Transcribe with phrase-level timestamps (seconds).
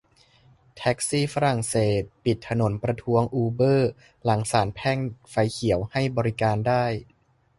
[0.77, 3.91] แท็กซี่ฝรั่งเศสปิดถนนประท้วง "อูเบอร์"
[4.25, 4.97] หลังศาลแพ่ง
[5.29, 6.85] ไฟเขียวให้บริการได้